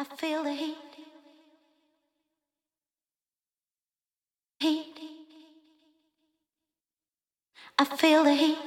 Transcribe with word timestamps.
I 0.00 0.04
feel 0.04 0.44
the 0.44 0.52
heat. 0.52 0.76
Heat. 4.60 5.00
I 7.76 7.84
feel 7.84 8.22
the 8.22 8.32
heat. 8.32 8.58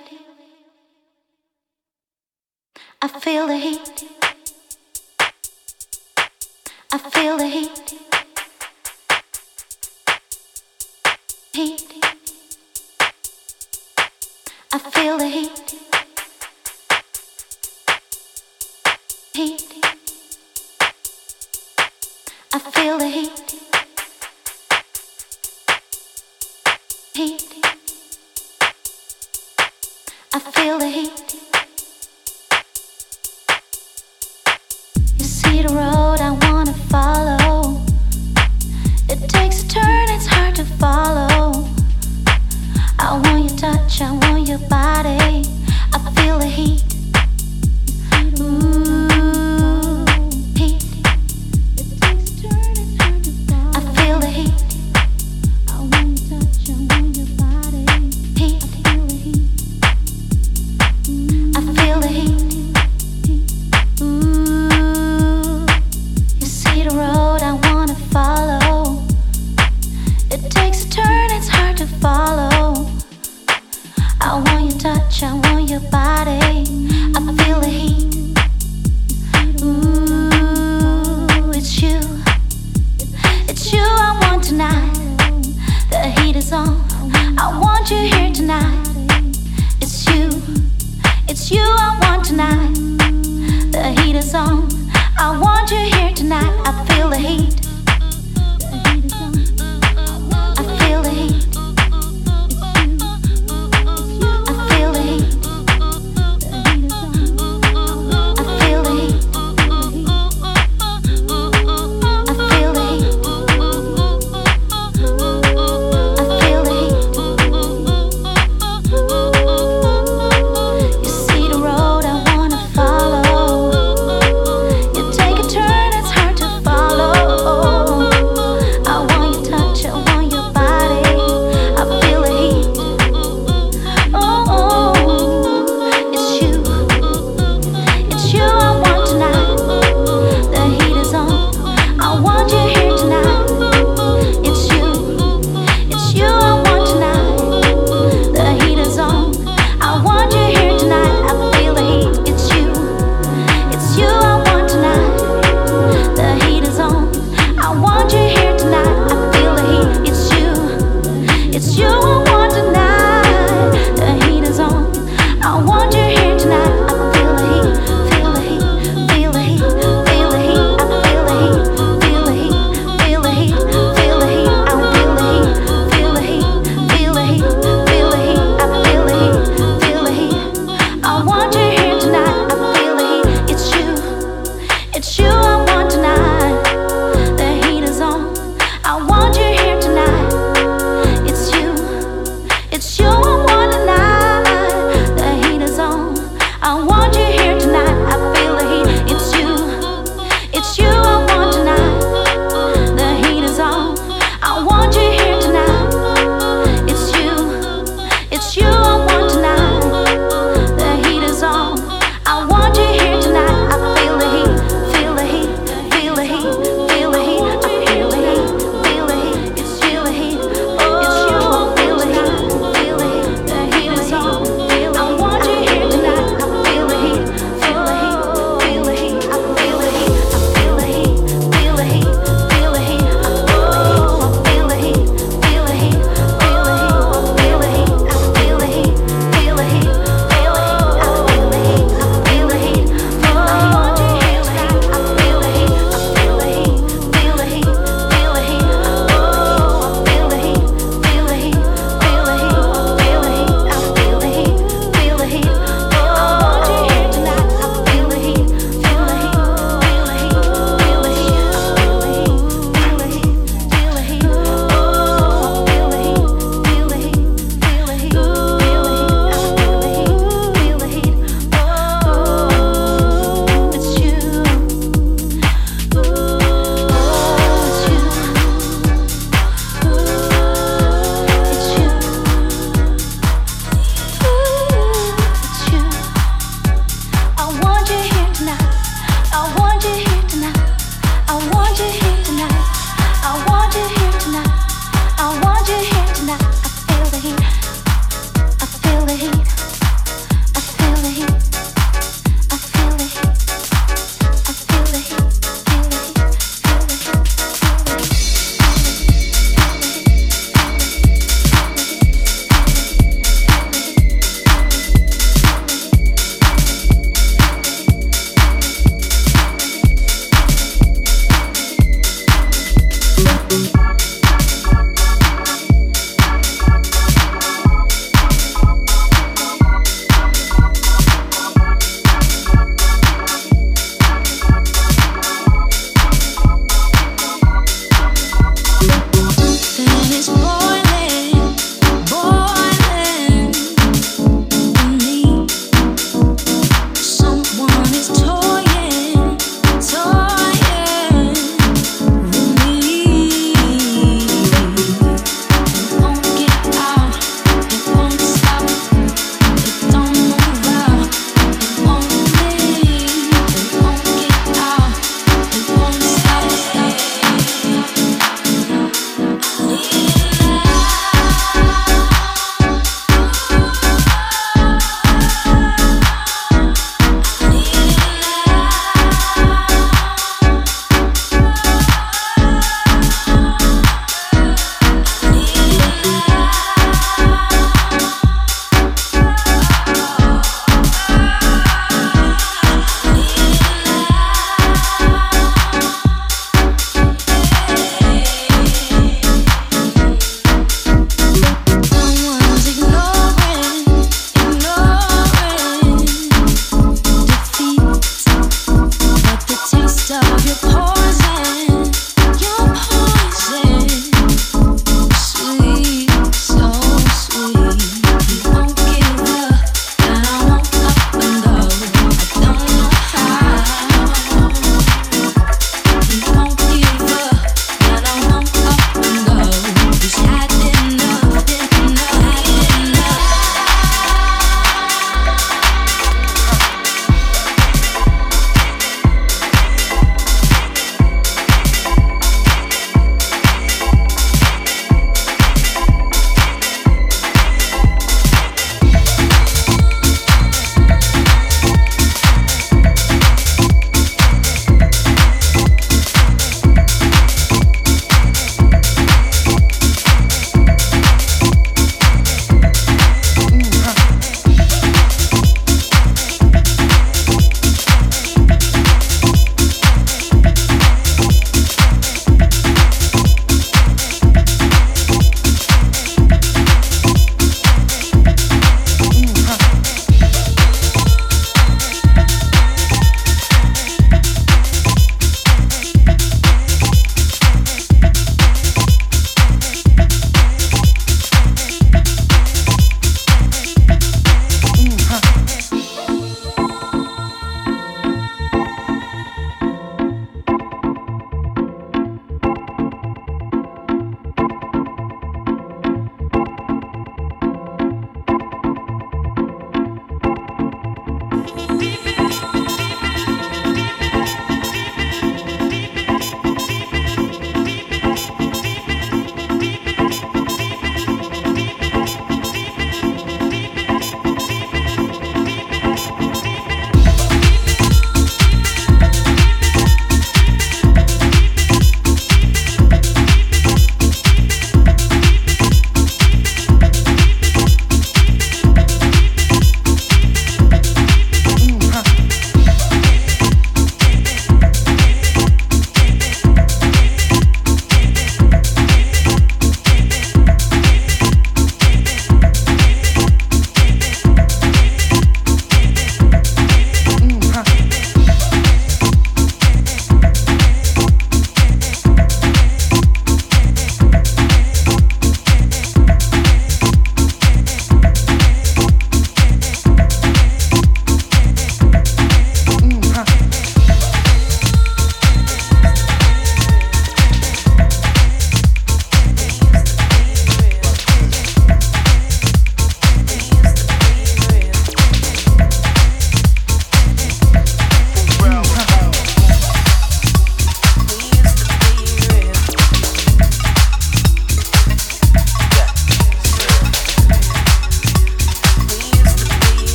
I 3.01 3.07
feel 3.07 3.47
the 3.47 3.55
heat. 3.55 4.03
I 6.91 6.97
feel 6.97 7.37
the 7.37 7.47
heat. 7.47 7.93
Heat. 11.53 12.05
I 14.73 14.79
feel 14.79 15.17
the 15.17 15.27
heat. 15.29 15.90
feel 22.81 22.97
the 22.97 23.07
heat. 23.07 23.55
Heat. 27.13 27.43
I 30.33 30.39
feel 30.39 30.79
the 30.79 30.89
heat. 30.89 31.35
You 35.19 35.25
see 35.25 35.61
the 35.61 35.67
road 35.75 36.21
I 36.21 36.31
wanna 36.47 36.73
follow. 36.89 37.83
It 39.09 39.29
takes 39.29 39.61
a 39.61 39.67
turn, 39.67 40.09
it's 40.09 40.25
hard 40.25 40.55
to 40.55 40.65
follow. 40.65 41.67
I 42.97 43.21
want 43.23 43.43
your 43.47 43.57
touch, 43.59 44.01
I 44.01 44.11
want 44.11 44.47
your 44.47 44.63
body. 44.69 45.45
I 45.93 45.99
feel 46.15 46.39
the 46.39 46.47
heat. 46.47 46.90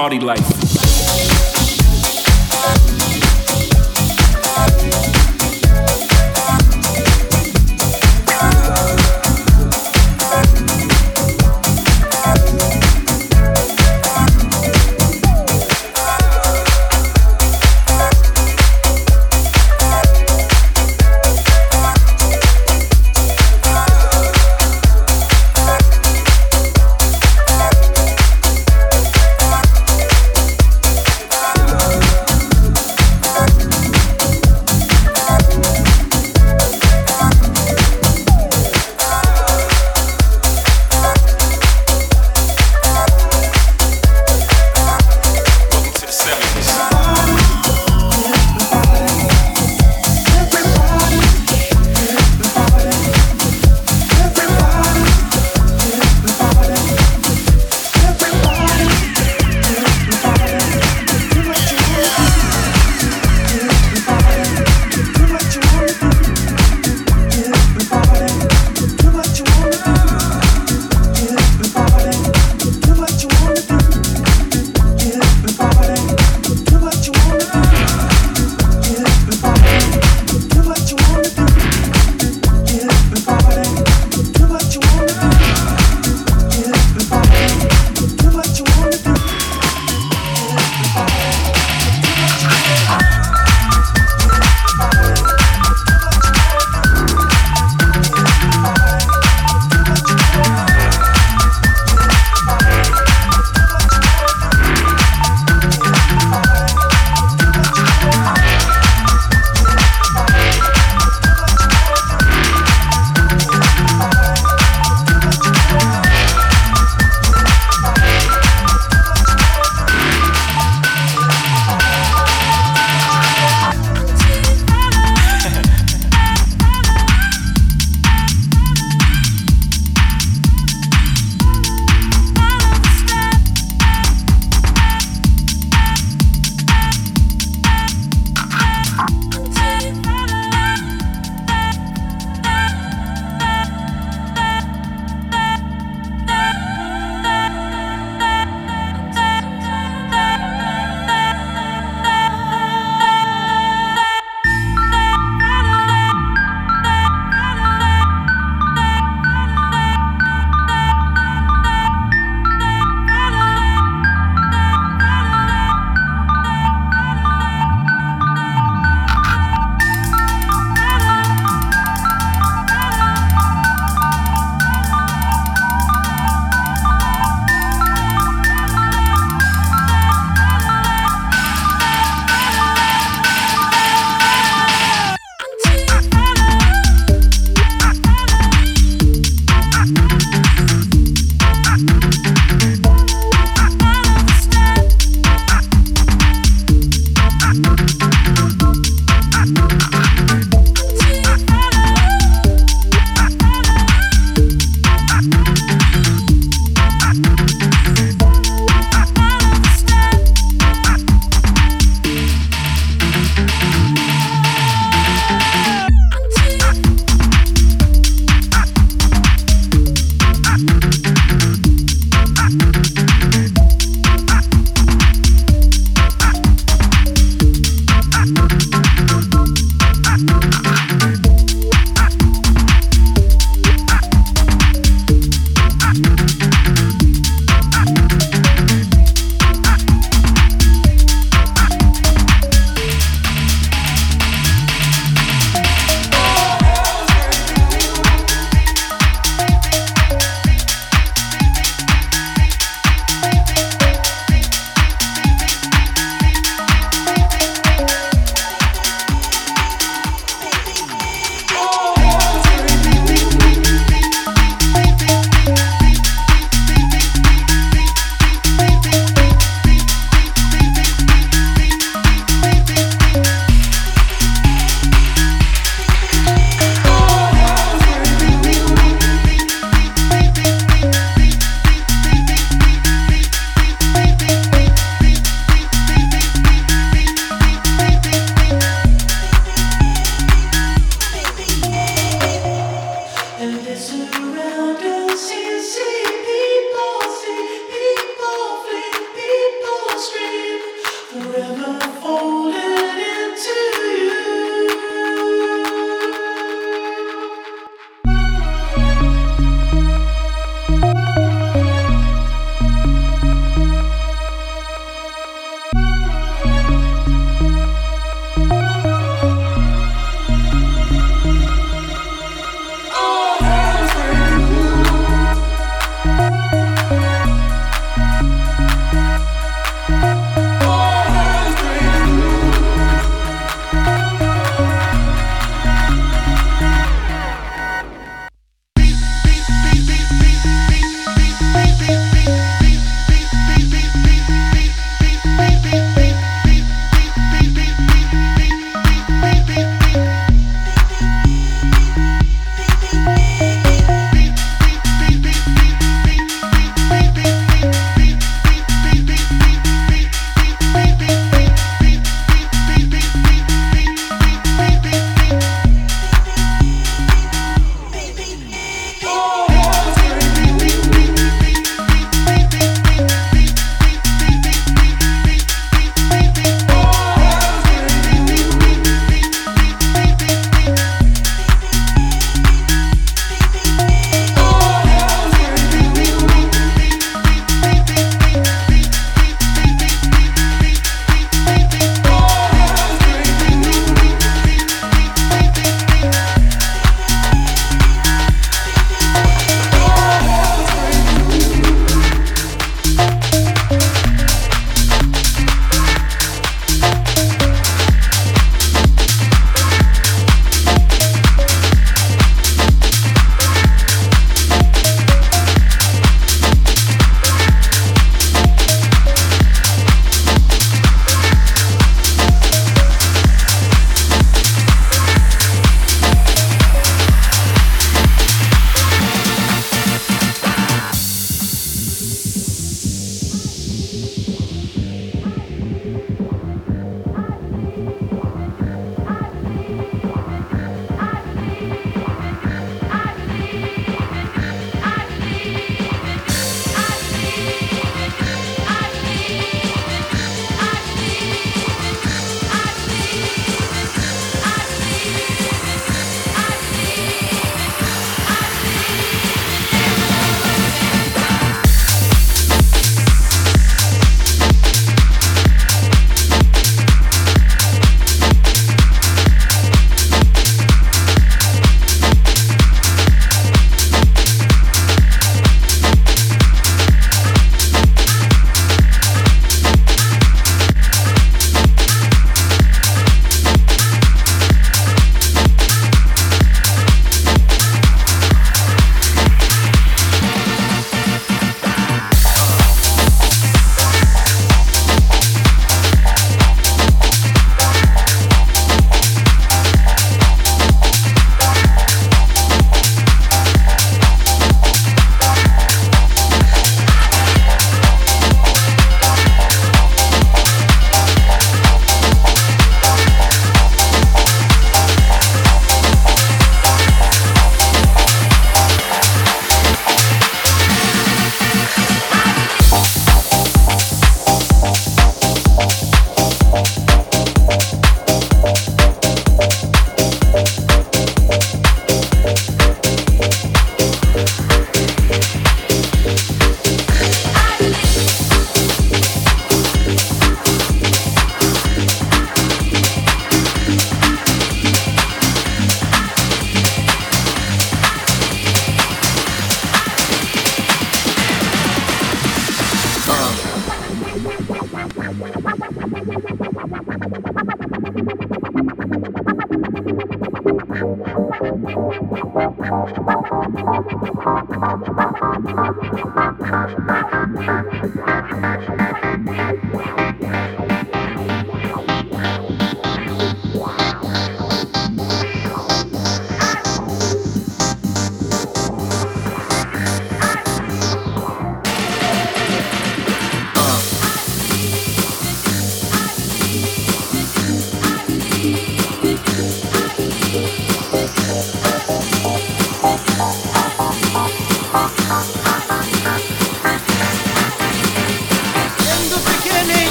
Party 0.00 0.18
life. 0.18 0.59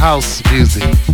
House 0.00 0.42
music. 0.50 1.09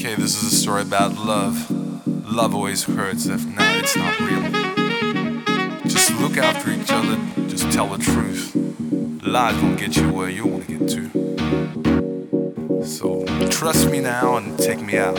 okay, 0.00 0.14
this 0.14 0.42
is 0.42 0.50
a 0.50 0.56
story 0.56 0.80
about 0.80 1.14
love. 1.18 1.70
Love 2.32 2.54
always 2.54 2.84
hurts. 2.84 3.26
If 3.26 3.44
not, 3.44 3.76
it's 3.76 3.94
not 3.94 4.18
real. 4.20 4.40
Just 5.82 6.18
look 6.18 6.38
after 6.38 6.70
each 6.70 6.90
other. 6.90 7.18
Just 7.48 7.70
tell 7.70 7.86
the 7.86 7.98
truth. 7.98 8.56
Lies 9.22 9.62
will 9.62 9.74
get 9.76 9.96
you 9.96 10.10
where 10.10 10.30
you 10.30 10.46
want 10.46 10.66
to 10.68 10.78
get 10.78 10.88
to. 10.88 12.86
So 12.86 13.26
trust 13.50 13.90
me 13.90 14.00
now 14.00 14.38
and 14.38 14.58
take 14.58 14.80
me 14.80 14.96
out. 14.96 15.18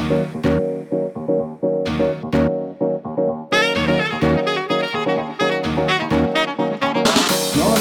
Know 7.55 7.75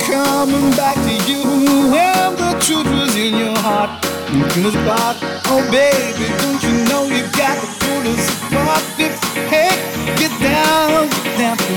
coming 0.00 0.70
back 0.76 0.96
to 0.96 1.14
you. 1.30 1.42
when 1.90 2.36
the 2.36 2.58
truth 2.60 2.86
was 2.86 3.16
in 3.16 3.38
your 3.38 3.56
heart 3.56 4.17
in 4.32 4.62
the. 4.62 5.16
Oh 5.46 5.62
baby, 5.70 6.26
don't 6.42 6.62
you 6.62 6.84
know 6.88 7.04
you've 7.04 7.32
got 7.32 7.56
the 7.60 7.68
pull 7.80 8.12
us 8.12 8.28
apart? 8.42 8.82
Hey, 9.48 9.70
get 10.16 10.32
down, 10.40 11.08
get 11.08 11.38
down. 11.38 11.67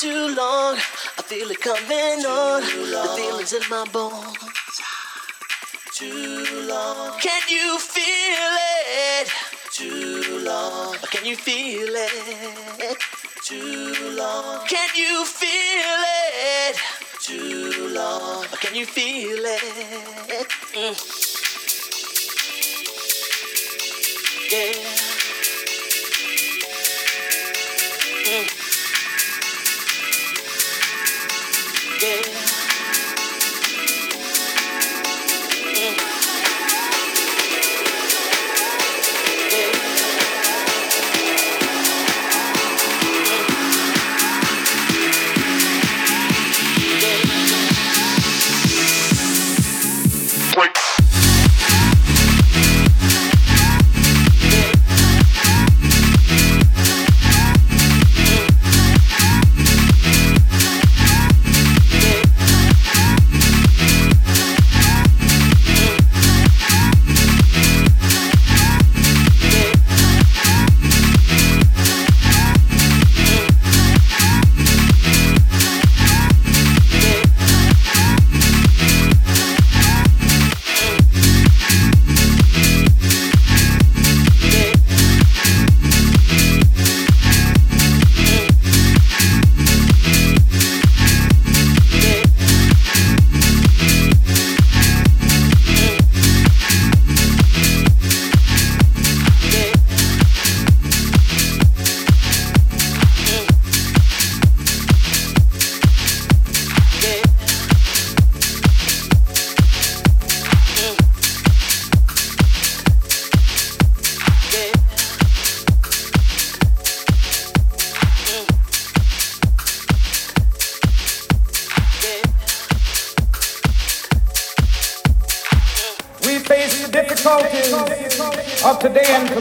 too 0.00 0.34
long. 0.34 0.76
I 1.18 1.22
feel 1.22 1.50
it 1.50 1.60
coming 1.60 2.22
too 2.22 2.28
on. 2.28 2.62
Long. 2.90 3.16
The 3.16 3.22
feeling's 3.22 3.52
in 3.52 3.62
my 3.70 3.84
bones. 3.92 4.36
Too 5.92 6.66
long. 6.66 7.18
Can 7.20 7.42
you 7.48 7.78
feel 7.78 8.52
it? 9.20 9.28
Too 9.70 10.38
long. 10.40 10.96
Can 11.10 11.24
you 11.24 11.36
feel 11.36 11.94
it? 11.94 12.98
Too 13.44 14.16
long. 14.16 14.66
Can 14.66 14.88
you 14.96 15.24
feel 15.24 16.02
it? 16.32 16.76
Too 17.20 17.88
long. 17.88 18.44
Can 18.60 18.74
you 18.74 18.86
feel 18.86 19.44
it? 19.44 20.48
Mm. 20.74 20.94
Yeah. 24.50 24.93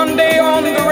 one 0.00 0.16
day 0.16 0.38
on 0.38 0.64
the 0.64 0.89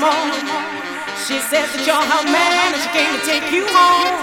morning. 0.00 0.48
She 1.28 1.36
says 1.52 1.68
that 1.76 1.84
you're 1.84 2.00
her 2.00 2.24
man 2.24 2.72
and 2.72 2.80
she 2.80 2.88
came 2.88 3.12
to 3.12 3.20
take 3.20 3.52
you 3.52 3.68
home. 3.68 4.16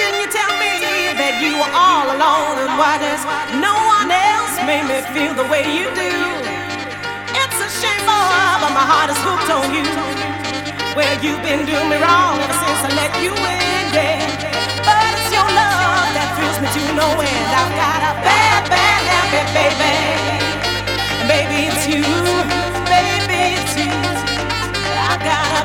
Then 0.00 0.16
you 0.16 0.24
tell 0.32 0.48
me 0.56 1.12
that 1.12 1.44
you 1.44 1.52
were 1.60 1.72
all 1.76 2.08
alone 2.08 2.56
and 2.56 2.72
why 2.80 2.96
does 2.96 3.20
no 3.60 3.76
one 3.84 4.08
else 4.08 4.56
make 4.64 4.88
me 4.88 5.04
feel 5.12 5.36
the 5.36 5.44
way 5.52 5.68
you 5.68 5.92
do? 5.92 6.12
It's 7.36 7.58
a 7.60 7.68
shame, 7.68 8.00
boy, 8.08 8.64
but 8.64 8.72
my 8.72 8.80
heart 8.80 9.12
is 9.12 9.20
hooked 9.20 9.52
on 9.52 9.76
you. 9.76 9.84
Well, 10.96 11.16
you've 11.20 11.44
been 11.44 11.68
doing 11.68 11.88
me 11.92 12.00
wrong 12.00 12.40
ever 12.40 12.56
since 12.56 12.80
I 12.88 12.90
let 12.96 13.12
you 13.20 13.36
in, 13.36 13.84
yeah. 13.92 14.24
But 14.88 15.04
it's 15.04 15.28
your 15.36 15.48
love 15.52 16.08
that 16.16 16.32
fills 16.32 16.58
me 16.64 16.68
to 16.72 16.82
no 16.96 17.08
end. 17.20 17.48
I've 17.52 17.72
got 17.76 18.00
a 18.08 18.12
bad, 18.24 18.62
bad, 18.72 19.02
habit, 19.04 19.48
baby, 19.52 19.92
and 21.20 21.28
baby, 21.28 21.58
it's 21.68 21.84
you. 21.92 22.41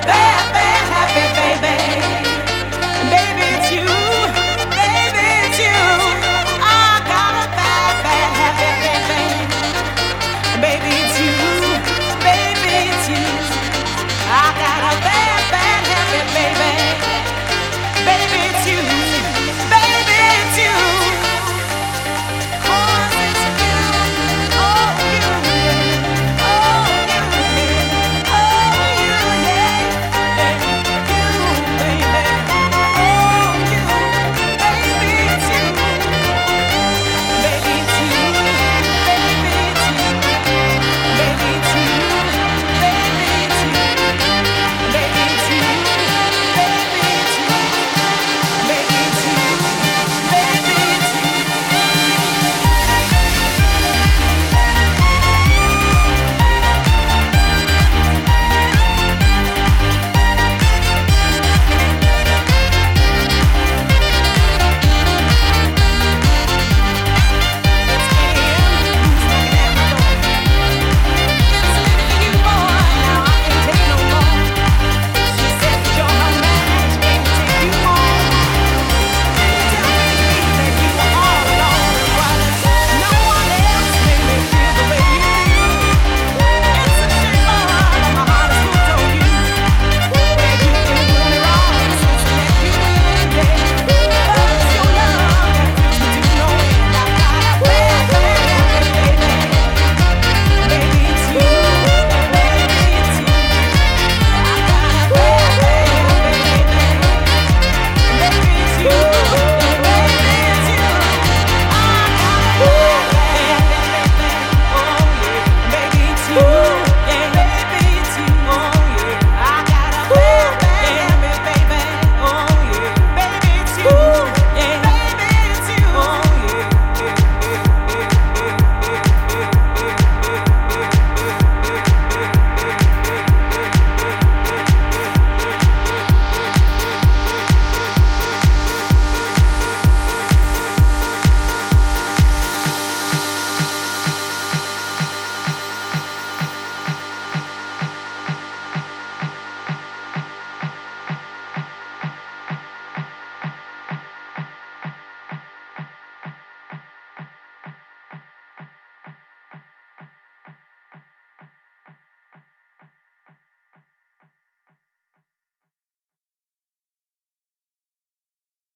bad. 0.08 0.57